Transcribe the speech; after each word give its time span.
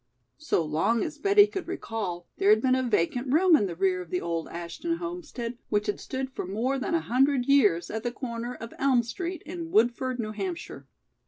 So 0.39 0.65
long 0.65 1.03
as 1.03 1.19
Betty 1.19 1.45
could 1.45 1.67
recall, 1.67 2.27
there 2.37 2.49
had 2.49 2.59
been 2.59 2.73
a 2.73 2.81
vacant 2.81 3.27
room 3.31 3.55
in 3.55 3.67
the 3.67 3.75
rear 3.75 4.01
of 4.01 4.09
the 4.09 4.19
old 4.19 4.47
Ashton 4.47 4.95
homestead, 4.97 5.59
which 5.69 5.85
had 5.85 5.99
stood 5.99 6.31
for 6.31 6.47
more 6.47 6.79
than 6.79 6.95
a 6.95 7.01
hundred 7.01 7.45
years 7.45 7.91
at 7.91 8.01
the 8.01 8.11
comer 8.11 8.55
of 8.55 8.73
Elm 8.79 9.03
Street 9.03 9.43
in 9.45 9.69
Woodford, 9.69 10.17
New 10.19 10.31
Hampshire. 10.31 10.87